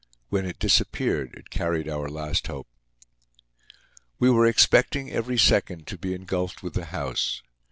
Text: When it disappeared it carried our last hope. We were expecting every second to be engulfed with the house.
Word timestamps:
When 0.29 0.47
it 0.47 0.57
disappeared 0.57 1.35
it 1.35 1.51
carried 1.51 1.87
our 1.87 2.09
last 2.09 2.47
hope. 2.47 2.65
We 4.17 4.31
were 4.31 4.47
expecting 4.47 5.11
every 5.11 5.37
second 5.37 5.85
to 5.85 5.97
be 5.99 6.15
engulfed 6.15 6.63
with 6.63 6.73
the 6.73 6.85
house. 6.85 7.43